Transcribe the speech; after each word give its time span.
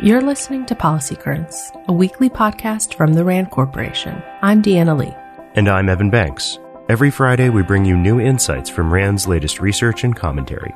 You're 0.00 0.20
listening 0.20 0.64
to 0.66 0.76
Policy 0.76 1.16
Currents, 1.16 1.72
a 1.88 1.92
weekly 1.92 2.30
podcast 2.30 2.94
from 2.94 3.14
the 3.14 3.24
RAND 3.24 3.50
Corporation. 3.50 4.22
I'm 4.42 4.62
Deanna 4.62 4.96
Lee. 4.96 5.12
And 5.56 5.68
I'm 5.68 5.88
Evan 5.88 6.08
Banks. 6.08 6.56
Every 6.88 7.10
Friday, 7.10 7.48
we 7.48 7.64
bring 7.64 7.84
you 7.84 7.96
new 7.96 8.20
insights 8.20 8.70
from 8.70 8.94
RAND's 8.94 9.26
latest 9.26 9.58
research 9.60 10.04
and 10.04 10.14
commentary. 10.14 10.72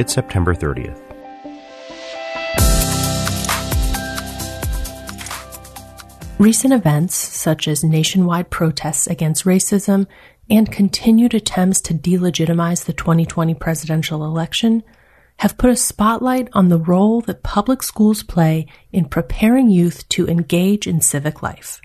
It's 0.00 0.12
September 0.12 0.52
30th. 0.52 1.00
Recent 6.40 6.74
events, 6.74 7.14
such 7.14 7.68
as 7.68 7.84
nationwide 7.84 8.50
protests 8.50 9.06
against 9.06 9.44
racism 9.44 10.08
and 10.50 10.72
continued 10.72 11.34
attempts 11.34 11.80
to 11.82 11.94
delegitimize 11.94 12.86
the 12.86 12.92
2020 12.92 13.54
presidential 13.54 14.24
election, 14.24 14.82
have 15.38 15.58
put 15.58 15.70
a 15.70 15.76
spotlight 15.76 16.48
on 16.52 16.68
the 16.68 16.78
role 16.78 17.20
that 17.22 17.42
public 17.42 17.82
schools 17.82 18.22
play 18.22 18.66
in 18.92 19.04
preparing 19.04 19.68
youth 19.68 20.08
to 20.08 20.28
engage 20.28 20.86
in 20.86 21.00
civic 21.00 21.42
life. 21.42 21.80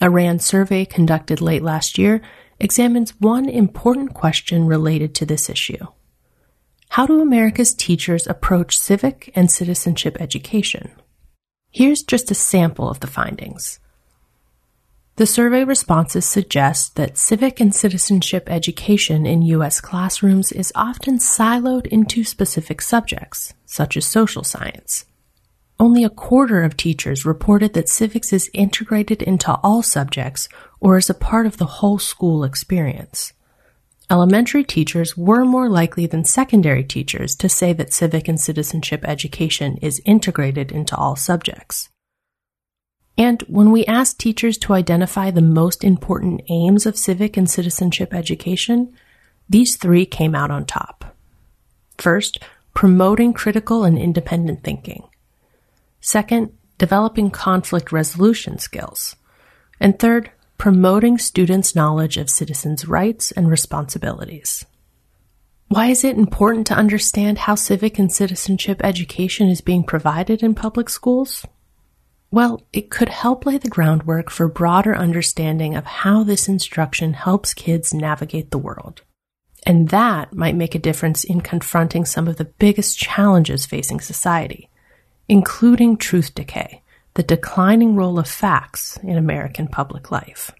A 0.00 0.10
RAND 0.10 0.42
survey 0.42 0.84
conducted 0.84 1.40
late 1.40 1.62
last 1.62 1.98
year 1.98 2.22
examines 2.58 3.18
one 3.20 3.48
important 3.48 4.14
question 4.14 4.66
related 4.66 5.14
to 5.16 5.26
this 5.26 5.48
issue. 5.48 5.86
How 6.90 7.06
do 7.06 7.20
America's 7.20 7.72
teachers 7.72 8.26
approach 8.26 8.76
civic 8.76 9.30
and 9.34 9.50
citizenship 9.50 10.16
education? 10.18 10.90
Here's 11.70 12.02
just 12.02 12.30
a 12.30 12.34
sample 12.34 12.90
of 12.90 12.98
the 12.98 13.06
findings. 13.06 13.78
The 15.20 15.26
survey 15.26 15.64
responses 15.64 16.24
suggest 16.24 16.96
that 16.96 17.18
civic 17.18 17.60
and 17.60 17.74
citizenship 17.74 18.44
education 18.46 19.26
in 19.26 19.42
U.S. 19.42 19.78
classrooms 19.78 20.50
is 20.50 20.72
often 20.74 21.18
siloed 21.18 21.86
into 21.88 22.24
specific 22.24 22.80
subjects, 22.80 23.52
such 23.66 23.98
as 23.98 24.06
social 24.06 24.44
science. 24.44 25.04
Only 25.78 26.04
a 26.04 26.08
quarter 26.08 26.62
of 26.62 26.74
teachers 26.74 27.26
reported 27.26 27.74
that 27.74 27.90
civics 27.90 28.32
is 28.32 28.48
integrated 28.54 29.20
into 29.20 29.52
all 29.56 29.82
subjects 29.82 30.48
or 30.80 30.96
is 30.96 31.10
a 31.10 31.20
part 31.28 31.44
of 31.44 31.58
the 31.58 31.66
whole 31.66 31.98
school 31.98 32.42
experience. 32.42 33.34
Elementary 34.10 34.64
teachers 34.64 35.18
were 35.18 35.44
more 35.44 35.68
likely 35.68 36.06
than 36.06 36.24
secondary 36.24 36.82
teachers 36.82 37.36
to 37.36 37.50
say 37.50 37.74
that 37.74 37.92
civic 37.92 38.26
and 38.26 38.40
citizenship 38.40 39.04
education 39.04 39.76
is 39.82 40.00
integrated 40.06 40.72
into 40.72 40.96
all 40.96 41.14
subjects. 41.14 41.90
And 43.20 43.42
when 43.48 43.70
we 43.70 43.84
asked 43.84 44.18
teachers 44.18 44.56
to 44.56 44.72
identify 44.72 45.30
the 45.30 45.42
most 45.42 45.84
important 45.84 46.40
aims 46.48 46.86
of 46.86 46.96
civic 46.96 47.36
and 47.36 47.50
citizenship 47.50 48.14
education, 48.14 48.94
these 49.46 49.76
three 49.76 50.06
came 50.06 50.34
out 50.34 50.50
on 50.50 50.64
top. 50.64 51.14
First, 51.98 52.38
promoting 52.72 53.34
critical 53.34 53.84
and 53.84 53.98
independent 53.98 54.64
thinking. 54.64 55.06
Second, 56.00 56.56
developing 56.78 57.30
conflict 57.30 57.92
resolution 57.92 58.58
skills. 58.58 59.16
And 59.78 59.98
third, 59.98 60.30
promoting 60.56 61.18
students' 61.18 61.76
knowledge 61.76 62.16
of 62.16 62.30
citizens' 62.30 62.88
rights 62.88 63.32
and 63.32 63.50
responsibilities. 63.50 64.64
Why 65.68 65.88
is 65.88 66.04
it 66.04 66.16
important 66.16 66.66
to 66.68 66.74
understand 66.74 67.36
how 67.36 67.54
civic 67.54 67.98
and 67.98 68.10
citizenship 68.10 68.80
education 68.82 69.50
is 69.50 69.60
being 69.60 69.84
provided 69.84 70.42
in 70.42 70.54
public 70.54 70.88
schools? 70.88 71.44
Well, 72.32 72.62
it 72.72 72.90
could 72.90 73.08
help 73.08 73.44
lay 73.44 73.58
the 73.58 73.68
groundwork 73.68 74.30
for 74.30 74.46
broader 74.46 74.94
understanding 74.96 75.74
of 75.74 75.84
how 75.84 76.22
this 76.22 76.48
instruction 76.48 77.12
helps 77.14 77.54
kids 77.54 77.92
navigate 77.92 78.50
the 78.50 78.58
world. 78.58 79.02
And 79.66 79.88
that 79.88 80.32
might 80.32 80.54
make 80.54 80.74
a 80.76 80.78
difference 80.78 81.24
in 81.24 81.40
confronting 81.40 82.04
some 82.04 82.28
of 82.28 82.36
the 82.36 82.44
biggest 82.44 82.98
challenges 82.98 83.66
facing 83.66 84.00
society, 84.00 84.70
including 85.28 85.96
truth 85.96 86.34
decay, 86.34 86.82
the 87.14 87.24
declining 87.24 87.96
role 87.96 88.18
of 88.18 88.28
facts 88.28 88.96
in 89.02 89.18
American 89.18 89.66
public 89.66 90.12
life. 90.12 90.52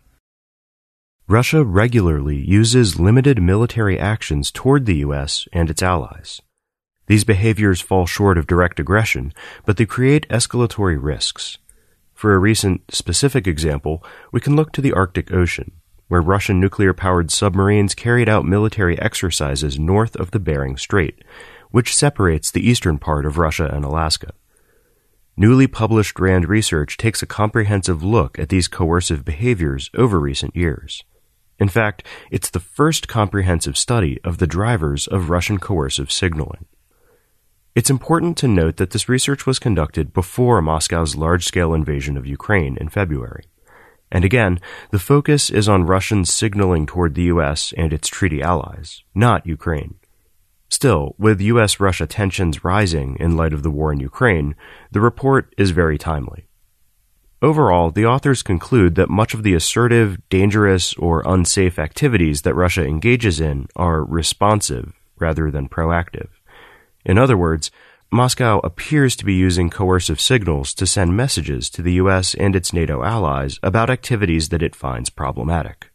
Russia 1.29 1.63
regularly 1.65 2.37
uses 2.37 2.99
limited 2.99 3.41
military 3.41 3.97
actions 3.97 4.51
toward 4.51 4.87
the 4.87 4.97
U.S. 4.97 5.47
and 5.53 5.71
its 5.71 5.83
allies. 5.83 6.43
These 7.11 7.25
behaviors 7.25 7.81
fall 7.81 8.07
short 8.07 8.39
of 8.39 8.47
direct 8.47 8.79
aggression, 8.79 9.33
but 9.67 9.77
they 9.77 9.85
create 9.85 10.29
escalatory 10.29 10.97
risks. 10.97 11.59
For 12.15 12.33
a 12.33 12.39
recent 12.39 12.95
specific 12.95 13.49
example, 13.49 14.05
we 14.31 14.41
can 14.41 14.55
look 14.55 14.71
to 14.71 14.81
the 14.81 14.93
Arctic 14.93 15.33
Ocean, 15.33 15.73
where 16.07 16.23
Russian 16.23 16.61
nuclear 16.61 16.95
powered 16.95 17.33
submarines 17.33 17.97
carried 17.97 18.29
out 18.29 18.45
military 18.45 18.97
exercises 19.01 19.77
north 19.77 20.15
of 20.15 20.31
the 20.31 20.39
Bering 20.39 20.77
Strait, 20.77 21.25
which 21.73 21.97
separates 21.97 22.53
the 22.53 22.65
eastern 22.65 22.97
part 22.97 23.27
of 23.27 23.39
Russia 23.39 23.69
and 23.75 23.85
Alaska. 23.85 24.33
Newly 25.37 25.67
published 25.67 26.21
RAND 26.21 26.49
research 26.49 26.97
takes 26.97 27.25
a 27.25 27.27
comprehensive 27.27 28.05
look 28.05 28.39
at 28.39 28.51
these 28.51 28.69
coercive 28.69 29.25
behaviors 29.25 29.91
over 29.97 30.21
recent 30.21 30.55
years. 30.55 31.03
In 31.59 31.69
fact, 31.69 32.07
it's 32.31 32.51
the 32.51 32.61
first 32.61 33.09
comprehensive 33.09 33.77
study 33.77 34.21
of 34.23 34.39
the 34.39 34.47
drivers 34.47 35.09
of 35.09 35.29
Russian 35.29 35.59
coercive 35.59 36.13
signaling. 36.13 36.67
It's 37.73 37.91
important 37.91 38.37
to 38.39 38.49
note 38.49 38.79
that 38.79 38.91
this 38.91 39.09
research 39.09 39.47
was 39.47 39.61
conducted 39.61 40.13
before 40.13 40.61
Moscow's 40.61 41.15
large 41.15 41.45
scale 41.45 41.73
invasion 41.73 42.17
of 42.17 42.27
Ukraine 42.27 42.77
in 42.81 42.89
February. 42.89 43.45
And 44.11 44.25
again, 44.25 44.59
the 44.91 44.99
focus 44.99 45.51
is 45.51 45.69
on 45.69 45.87
Russian 45.87 46.25
signaling 46.25 46.85
toward 46.85 47.15
the 47.15 47.31
US 47.35 47.73
and 47.77 47.93
its 47.93 48.09
treaty 48.09 48.43
allies, 48.43 49.05
not 49.15 49.47
Ukraine. 49.47 49.95
Still, 50.69 51.15
with 51.17 51.41
US 51.41 51.79
Russia 51.79 52.09
tensions 52.09 52.65
rising 52.65 53.17
in 53.21 53.37
light 53.37 53.53
of 53.53 53.63
the 53.63 53.71
war 53.71 53.93
in 53.93 54.01
Ukraine, 54.01 54.57
the 54.91 55.01
report 55.01 55.55
is 55.57 55.71
very 55.71 55.97
timely. 55.97 56.49
Overall, 57.41 57.93
the 57.93 58.05
authors 58.05 58.43
conclude 58.43 58.97
that 58.97 59.09
much 59.09 59.33
of 59.33 59.45
the 59.45 59.55
assertive, 59.55 60.19
dangerous, 60.29 60.93
or 60.95 61.23
unsafe 61.25 61.79
activities 61.79 62.43
that 62.43 62.55
Russia 62.55 62.85
engages 62.85 63.39
in 63.39 63.69
are 63.77 64.05
responsive 64.05 64.93
rather 65.21 65.53
than 65.53 65.69
proactive. 65.69 66.29
In 67.05 67.19
other 67.19 67.37
words, 67.37 67.71
Moscow 68.13 68.59
appears 68.65 69.15
to 69.17 69.25
be 69.25 69.35
using 69.35 69.71
coercive 69.71 70.21
signals 70.21 70.75
to 70.75 70.87
send 70.87 71.17
messages 71.17 71.71
to 71.71 71.83
the 71.83 71.93
US 71.95 72.35
and 72.35 72.57
its 72.57 72.73
NATO 72.73 73.05
allies 73.05 73.61
about 73.63 73.89
activities 73.89 74.49
that 74.49 74.63
it 74.63 74.75
finds 74.75 75.11
problematic. 75.11 75.91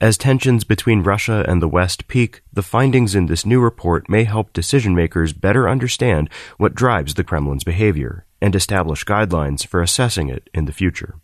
As 0.00 0.18
tensions 0.18 0.64
between 0.64 1.04
Russia 1.04 1.44
and 1.46 1.62
the 1.62 1.68
West 1.68 2.08
peak, 2.08 2.42
the 2.52 2.62
findings 2.62 3.14
in 3.14 3.26
this 3.26 3.46
new 3.46 3.60
report 3.60 4.08
may 4.08 4.24
help 4.24 4.52
decision 4.52 4.96
makers 4.96 5.32
better 5.32 5.68
understand 5.68 6.28
what 6.56 6.74
drives 6.74 7.14
the 7.14 7.22
Kremlin's 7.22 7.62
behavior 7.62 8.26
and 8.40 8.56
establish 8.56 9.04
guidelines 9.04 9.64
for 9.64 9.80
assessing 9.80 10.28
it 10.28 10.50
in 10.52 10.64
the 10.64 10.72
future. 10.72 11.20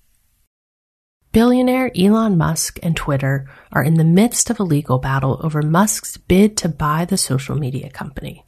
Billionaire 1.32 1.90
Elon 1.96 2.38
Musk 2.38 2.78
and 2.82 2.96
Twitter 2.96 3.50
are 3.72 3.82
in 3.82 3.94
the 3.94 4.04
midst 4.04 4.48
of 4.48 4.60
a 4.60 4.64
legal 4.64 4.98
battle 4.98 5.40
over 5.42 5.60
Musk's 5.60 6.16
bid 6.16 6.56
to 6.58 6.68
buy 6.68 7.04
the 7.04 7.18
social 7.18 7.56
media 7.56 7.90
company. 7.90 8.44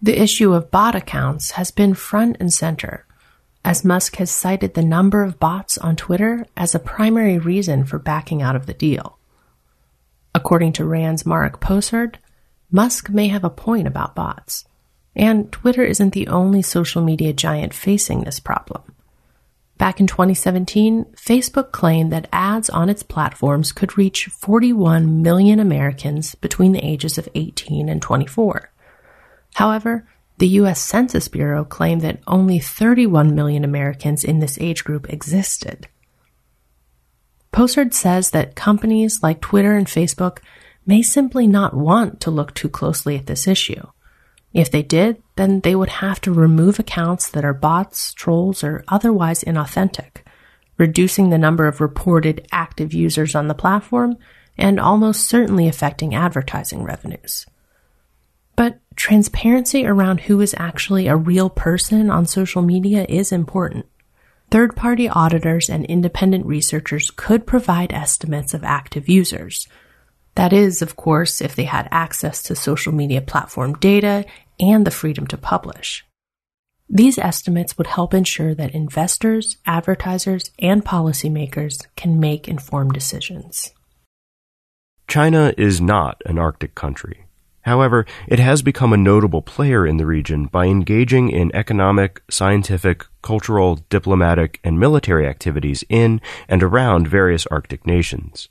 The 0.00 0.20
issue 0.20 0.52
of 0.52 0.70
bot 0.70 0.94
accounts 0.94 1.52
has 1.52 1.72
been 1.72 1.92
front 1.92 2.36
and 2.38 2.52
center, 2.52 3.04
as 3.64 3.84
Musk 3.84 4.16
has 4.16 4.30
cited 4.30 4.74
the 4.74 4.82
number 4.82 5.24
of 5.24 5.40
bots 5.40 5.76
on 5.76 5.96
Twitter 5.96 6.46
as 6.56 6.72
a 6.72 6.78
primary 6.78 7.36
reason 7.36 7.84
for 7.84 7.98
backing 7.98 8.40
out 8.40 8.54
of 8.54 8.66
the 8.66 8.74
deal. 8.74 9.18
According 10.36 10.74
to 10.74 10.84
RAND's 10.84 11.26
Marek 11.26 11.58
Posard, 11.58 12.14
Musk 12.70 13.10
may 13.10 13.26
have 13.26 13.42
a 13.42 13.50
point 13.50 13.88
about 13.88 14.14
bots, 14.14 14.66
and 15.16 15.50
Twitter 15.50 15.82
isn't 15.82 16.12
the 16.12 16.28
only 16.28 16.62
social 16.62 17.02
media 17.02 17.32
giant 17.32 17.74
facing 17.74 18.22
this 18.22 18.38
problem. 18.38 18.94
Back 19.78 19.98
in 19.98 20.06
2017, 20.06 21.06
Facebook 21.16 21.72
claimed 21.72 22.12
that 22.12 22.28
ads 22.32 22.70
on 22.70 22.88
its 22.88 23.02
platforms 23.02 23.72
could 23.72 23.98
reach 23.98 24.26
41 24.26 25.22
million 25.22 25.58
Americans 25.58 26.36
between 26.36 26.70
the 26.70 26.84
ages 26.86 27.18
of 27.18 27.28
18 27.34 27.88
and 27.88 28.00
24. 28.00 28.70
However, 29.58 30.06
the 30.36 30.46
U.S. 30.60 30.80
Census 30.80 31.26
Bureau 31.26 31.64
claimed 31.64 32.02
that 32.02 32.20
only 32.28 32.60
31 32.60 33.34
million 33.34 33.64
Americans 33.64 34.22
in 34.22 34.38
this 34.38 34.56
age 34.60 34.84
group 34.84 35.12
existed. 35.12 35.88
Posard 37.52 37.92
says 37.92 38.30
that 38.30 38.54
companies 38.54 39.20
like 39.20 39.40
Twitter 39.40 39.74
and 39.74 39.88
Facebook 39.88 40.38
may 40.86 41.02
simply 41.02 41.48
not 41.48 41.74
want 41.74 42.20
to 42.20 42.30
look 42.30 42.54
too 42.54 42.68
closely 42.68 43.16
at 43.16 43.26
this 43.26 43.48
issue. 43.48 43.84
If 44.52 44.70
they 44.70 44.84
did, 44.84 45.20
then 45.34 45.58
they 45.58 45.74
would 45.74 45.88
have 45.88 46.20
to 46.20 46.32
remove 46.32 46.78
accounts 46.78 47.28
that 47.30 47.44
are 47.44 47.52
bots, 47.52 48.14
trolls, 48.14 48.62
or 48.62 48.84
otherwise 48.86 49.42
inauthentic, 49.42 50.18
reducing 50.76 51.30
the 51.30 51.36
number 51.36 51.66
of 51.66 51.80
reported 51.80 52.46
active 52.52 52.94
users 52.94 53.34
on 53.34 53.48
the 53.48 53.54
platform 53.54 54.18
and 54.56 54.78
almost 54.78 55.26
certainly 55.26 55.66
affecting 55.66 56.14
advertising 56.14 56.84
revenues. 56.84 57.44
But 58.58 58.80
transparency 58.96 59.86
around 59.86 60.22
who 60.22 60.40
is 60.40 60.52
actually 60.58 61.06
a 61.06 61.14
real 61.14 61.48
person 61.48 62.10
on 62.10 62.26
social 62.26 62.60
media 62.60 63.06
is 63.08 63.30
important. 63.30 63.86
Third 64.50 64.74
party 64.74 65.08
auditors 65.08 65.70
and 65.70 65.84
independent 65.84 66.44
researchers 66.44 67.12
could 67.12 67.46
provide 67.46 67.92
estimates 67.92 68.54
of 68.54 68.64
active 68.64 69.08
users. 69.08 69.68
That 70.34 70.52
is, 70.52 70.82
of 70.82 70.96
course, 70.96 71.40
if 71.40 71.54
they 71.54 71.66
had 71.66 71.86
access 71.92 72.42
to 72.44 72.56
social 72.56 72.92
media 72.92 73.20
platform 73.20 73.74
data 73.74 74.24
and 74.58 74.84
the 74.84 74.90
freedom 74.90 75.28
to 75.28 75.38
publish. 75.38 76.04
These 76.88 77.16
estimates 77.16 77.78
would 77.78 77.86
help 77.86 78.12
ensure 78.12 78.56
that 78.56 78.74
investors, 78.74 79.58
advertisers, 79.66 80.50
and 80.58 80.84
policymakers 80.84 81.86
can 81.94 82.18
make 82.18 82.48
informed 82.48 82.92
decisions. 82.92 83.72
China 85.06 85.54
is 85.56 85.80
not 85.80 86.20
an 86.26 86.38
Arctic 86.38 86.74
country. 86.74 87.27
However, 87.68 88.06
it 88.26 88.38
has 88.38 88.62
become 88.62 88.94
a 88.94 88.96
notable 88.96 89.42
player 89.42 89.86
in 89.86 89.98
the 89.98 90.06
region 90.06 90.46
by 90.46 90.64
engaging 90.64 91.28
in 91.28 91.54
economic, 91.54 92.22
scientific, 92.30 93.04
cultural, 93.20 93.80
diplomatic, 93.90 94.58
and 94.64 94.80
military 94.80 95.26
activities 95.26 95.84
in 95.90 96.22
and 96.48 96.62
around 96.62 97.08
various 97.08 97.46
Arctic 97.48 97.86
nations. 97.86 98.48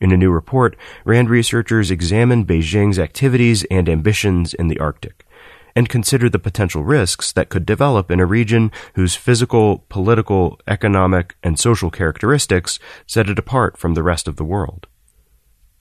In 0.00 0.12
a 0.12 0.16
new 0.16 0.30
report, 0.30 0.76
RAND 1.04 1.28
researchers 1.28 1.90
examined 1.90 2.46
Beijing's 2.46 3.00
activities 3.00 3.64
and 3.72 3.88
ambitions 3.88 4.54
in 4.54 4.68
the 4.68 4.78
Arctic 4.78 5.26
and 5.74 5.88
consider 5.88 6.28
the 6.28 6.38
potential 6.38 6.84
risks 6.84 7.32
that 7.32 7.48
could 7.48 7.66
develop 7.66 8.08
in 8.08 8.20
a 8.20 8.26
region 8.26 8.70
whose 8.94 9.16
physical, 9.16 9.84
political, 9.88 10.60
economic, 10.68 11.34
and 11.42 11.58
social 11.58 11.90
characteristics 11.90 12.78
set 13.04 13.28
it 13.28 13.38
apart 13.38 13.76
from 13.76 13.94
the 13.94 14.02
rest 14.04 14.28
of 14.28 14.36
the 14.36 14.44
world. 14.44 14.86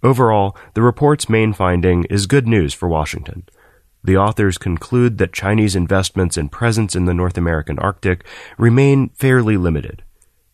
Overall, 0.02 0.56
the 0.76 0.82
report's 0.82 1.30
main 1.30 1.52
finding 1.54 2.06
is 2.06 2.26
good 2.26 2.48
news 2.48 2.74
for 2.74 2.88
Washington. 2.88 3.44
The 4.04 4.18
authors 4.18 4.58
conclude 4.58 5.18
that 5.18 5.34
Chinese 5.34 5.76
investments 5.76 6.38
and 6.38 6.52
presence 6.52 6.96
in 6.96 7.06
the 7.06 7.14
North 7.14 7.38
American 7.38 7.78
Arctic 7.80 8.26
remain 8.58 9.10
fairly 9.10 9.58
limited. 9.58 10.04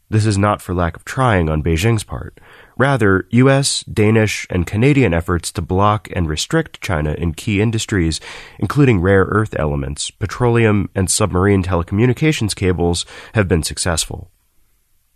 This 0.10 0.26
is 0.26 0.38
not 0.38 0.62
for 0.62 0.74
lack 0.74 0.96
of 0.96 1.06
trying 1.06 1.50
on 1.50 1.64
Beijing's 1.64 2.04
part. 2.04 2.40
Rather, 2.78 3.28
US, 3.32 3.84
Danish, 3.84 4.46
and 4.50 4.68
Canadian 4.68 5.14
efforts 5.14 5.52
to 5.54 5.62
block 5.62 6.10
and 6.16 6.28
restrict 6.28 6.82
China 6.82 7.14
in 7.14 7.34
key 7.34 7.62
industries, 7.62 8.20
including 8.60 9.00
rare 9.00 9.26
earth 9.26 9.56
elements, 9.58 10.12
petroleum, 10.12 10.90
and 10.96 11.10
submarine 11.10 11.64
telecommunications 11.64 12.56
cables, 12.56 13.06
have 13.34 13.48
been 13.48 13.64
successful. 13.64 14.32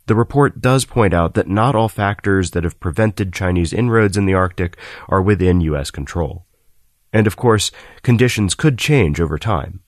The 0.09 0.15
report 0.15 0.59
does 0.59 0.85
point 0.85 1.13
out 1.13 1.35
that 1.35 1.47
not 1.47 1.75
all 1.75 1.87
factors 1.87 2.49
that 2.51 2.63
have 2.63 2.79
prevented 2.79 3.31
Chinese 3.31 3.71
inroads 3.71 4.17
in 4.17 4.25
the 4.25 4.33
Arctic 4.33 4.75
are 5.07 5.21
within 5.21 5.61
US 5.61 5.91
control. 5.91 6.47
And 7.13 7.27
of 7.27 7.35
course, 7.35 7.69
conditions 8.01 8.55
could 8.55 8.79
change 8.79 9.21
over 9.21 9.37
time. 9.37 9.81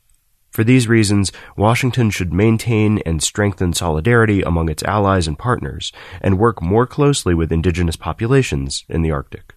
For 0.51 0.63
these 0.63 0.88
reasons, 0.88 1.31
Washington 1.57 2.12
should 2.12 2.31
maintain 2.31 3.00
and 3.00 3.23
strengthen 3.23 3.73
solidarity 3.73 4.44
among 4.44 4.69
its 4.69 4.83
allies 4.83 5.27
and 5.27 5.39
partners, 5.39 5.91
and 6.21 6.38
work 6.38 6.62
more 6.62 6.85
closely 6.85 7.33
with 7.33 7.51
indigenous 7.51 7.95
populations 7.95 8.85
in 8.88 9.01
the 9.01 9.09
Arctic. 9.09 9.56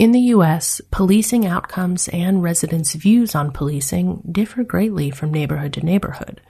In 0.00 0.10
the 0.10 0.34
U.S., 0.34 0.80
policing 0.90 1.46
outcomes 1.46 2.08
and 2.08 2.42
residents' 2.42 2.94
views 2.94 3.36
on 3.36 3.52
policing 3.52 4.20
differ 4.32 4.64
greatly 4.64 5.12
from 5.12 5.32
neighborhood 5.32 5.74
to 5.74 5.86
neighborhood, 5.86 6.40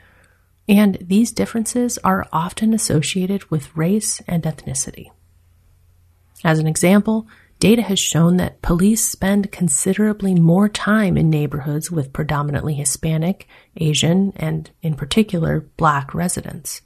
and 0.68 0.98
these 1.00 1.32
differences 1.32 1.98
are 1.98 2.26
often 2.32 2.72
associated 2.72 3.50
with 3.50 3.76
race 3.76 4.22
and 4.26 4.42
ethnicity. 4.44 5.10
As 6.42 6.58
an 6.58 6.66
example, 6.66 7.26
Data 7.60 7.82
has 7.82 7.98
shown 7.98 8.36
that 8.36 8.60
police 8.62 9.08
spend 9.08 9.52
considerably 9.52 10.34
more 10.34 10.68
time 10.68 11.16
in 11.16 11.30
neighborhoods 11.30 11.90
with 11.90 12.12
predominantly 12.12 12.74
Hispanic, 12.74 13.48
Asian, 13.76 14.32
and 14.36 14.70
in 14.82 14.94
particular, 14.94 15.60
black 15.76 16.14
residents. 16.14 16.82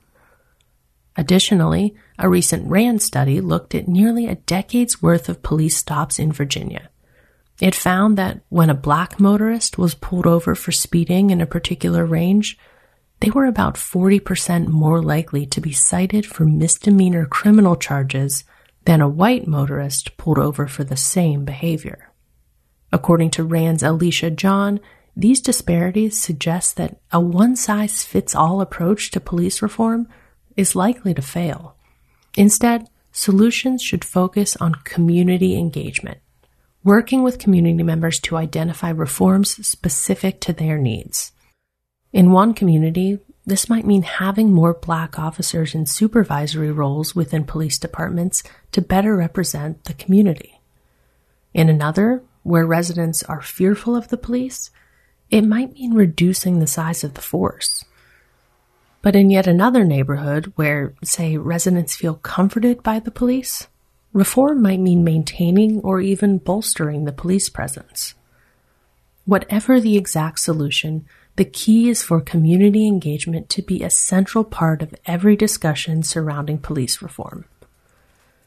Additionally, 1.17 1.97
a 2.17 2.29
recent 2.29 2.69
RAND 2.71 3.03
study 3.03 3.41
looked 3.41 3.75
at 3.75 3.89
nearly 3.89 4.27
a 4.27 4.37
decade's 4.37 5.03
worth 5.03 5.29
of 5.29 5.43
police 5.43 5.77
stops 5.77 6.21
in 6.21 6.31
Virginia. 6.31 6.91
It 7.61 7.75
found 7.75 8.17
that 8.17 8.41
when 8.51 8.71
a 8.71 8.75
black 8.75 9.19
motorist 9.19 9.79
was 9.79 9.97
pulled 9.97 10.29
over 10.29 10.55
for 10.55 10.71
speeding 10.71 11.31
in 11.31 11.41
a 11.41 11.47
particular 11.47 12.07
range, 12.07 12.57
they 13.21 13.31
were 13.31 13.47
about 13.47 13.75
40% 13.75 14.69
more 14.69 15.03
likely 15.03 15.45
to 15.47 15.61
be 15.61 15.73
cited 15.73 16.25
for 16.25 16.45
misdemeanor 16.45 17.27
criminal 17.27 17.77
charges 17.77 18.45
than 18.85 19.01
a 19.01 19.09
white 19.09 19.47
motorist 19.47 20.17
pulled 20.17 20.39
over 20.39 20.67
for 20.67 20.85
the 20.85 20.97
same 20.97 21.45
behavior. 21.45 22.13
According 22.93 23.31
to 23.33 23.45
RAND's 23.45 23.83
Alicia 23.83 24.31
John, 24.31 24.81
these 25.17 25.41
disparities 25.41 26.17
suggest 26.17 26.77
that 26.77 27.01
a 27.13 27.21
one 27.21 27.57
size 27.57 28.05
fits 28.05 28.35
all 28.35 28.61
approach 28.61 29.11
to 29.11 29.21
police 29.21 29.61
reform 29.61 30.09
is 30.57 30.77
likely 30.77 31.13
to 31.13 31.23
fail. 31.23 31.77
Instead, 32.37 32.89
solutions 33.11 33.83
should 33.83 34.05
focus 34.05 34.57
on 34.57 34.75
community 34.85 35.59
engagement, 35.59 36.19
working 36.85 37.25
with 37.25 37.41
community 37.41 37.83
members 37.83 38.21
to 38.21 38.37
identify 38.37 38.91
reforms 38.91 39.67
specific 39.67 40.41
to 40.41 40.53
their 40.53 40.79
needs. 40.79 41.33
In 42.13 42.33
one 42.33 42.55
community, 42.55 43.19
this 43.45 43.69
might 43.69 43.87
mean 43.87 44.03
having 44.03 44.53
more 44.53 44.75
black 44.75 45.19
officers 45.19 45.75
in 45.75 45.87
supervisory 45.87 46.71
roles 46.71 47.15
within 47.15 47.45
police 47.45 47.79
departments 47.79 48.43
to 48.73 48.83
better 48.83 49.17
represent 49.17 49.85
the 49.85 49.95
community. 49.95 50.61
In 51.55 51.69
another, 51.69 52.23
where 52.43 52.67
residents 52.67 53.23
are 53.23 53.43
fearful 53.43 53.97
of 53.97 54.09
the 54.09 54.17
police, 54.17 54.71
it 55.31 55.43
might 55.43 55.75
mean 55.75 55.95
reducing 55.95 56.59
the 56.59 56.67
size 56.67 57.05
of 57.05 57.15
the 57.15 57.21
force. 57.21 57.85
But 59.03 59.15
in 59.15 59.31
yet 59.31 59.47
another 59.47 59.85
neighborhood 59.85 60.53
where, 60.57 60.95
say, 61.05 61.37
residents 61.37 61.95
feel 61.95 62.15
comforted 62.15 62.83
by 62.83 63.01
the 63.01 63.11
police, 63.11 63.69
reform 64.13 64.63
might 64.63 64.81
mean 64.81 65.05
maintaining 65.05 65.81
or 65.81 66.01
even 66.01 66.39
bolstering 66.39 67.05
the 67.05 67.13
police 67.13 67.49
presence. 67.49 68.15
Whatever 69.25 69.79
the 69.79 69.97
exact 69.97 70.41
solution, 70.41 71.07
the 71.39 71.45
key 71.45 71.89
is 71.89 72.03
for 72.03 72.21
community 72.21 72.89
engagement 72.89 73.49
to 73.49 73.63
be 73.63 73.85
a 73.85 73.91
central 73.91 74.43
part 74.43 74.83
of 74.83 74.93
every 75.07 75.37
discussion 75.37 76.03
surrounding 76.03 76.59
police 76.59 77.01
reform. 77.01 77.45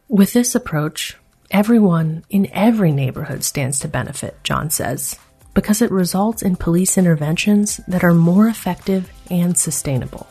With 0.09 0.33
this 0.33 0.55
approach, 0.55 1.15
everyone 1.49 2.25
in 2.29 2.51
every 2.51 2.91
neighborhood 2.91 3.45
stands 3.45 3.79
to 3.79 3.87
benefit, 3.87 4.43
John 4.43 4.69
says, 4.69 5.17
because 5.53 5.81
it 5.81 5.89
results 5.89 6.41
in 6.41 6.57
police 6.57 6.97
interventions 6.97 7.77
that 7.87 8.03
are 8.03 8.13
more 8.13 8.49
effective 8.49 9.09
and 9.29 9.57
sustainable. 9.57 10.27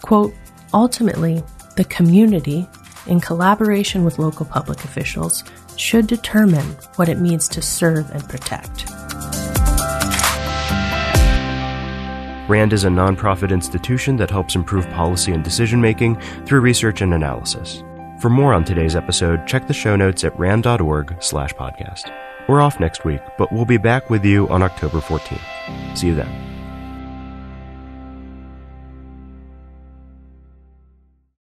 Quote, 0.00 0.32
ultimately, 0.72 1.42
the 1.76 1.84
community, 1.84 2.66
in 3.06 3.20
collaboration 3.20 4.02
with 4.02 4.18
local 4.18 4.46
public 4.46 4.82
officials, 4.84 5.44
should 5.76 6.06
determine 6.06 6.64
what 6.96 7.10
it 7.10 7.18
means 7.18 7.48
to 7.48 7.60
serve 7.60 8.10
and 8.12 8.26
protect. 8.30 8.89
RAND 12.50 12.72
is 12.72 12.82
a 12.82 12.88
nonprofit 12.88 13.52
institution 13.52 14.16
that 14.16 14.28
helps 14.28 14.56
improve 14.56 14.90
policy 14.90 15.32
and 15.32 15.44
decision 15.44 15.80
making 15.80 16.20
through 16.46 16.60
research 16.60 17.00
and 17.00 17.14
analysis. 17.14 17.84
For 18.18 18.28
more 18.28 18.52
on 18.52 18.64
today's 18.64 18.96
episode, 18.96 19.46
check 19.46 19.68
the 19.68 19.72
show 19.72 19.94
notes 19.94 20.24
at 20.24 20.36
rand.org/podcast. 20.36 22.12
We're 22.48 22.60
off 22.60 22.80
next 22.80 23.04
week, 23.04 23.20
but 23.38 23.52
we'll 23.52 23.64
be 23.64 23.76
back 23.76 24.10
with 24.10 24.24
you 24.24 24.48
on 24.48 24.64
October 24.64 25.00
14th. 25.00 25.96
See 25.96 26.08
you 26.08 26.16
then. 26.16 26.49